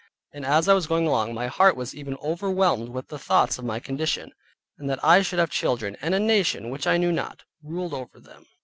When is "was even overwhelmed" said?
1.77-2.89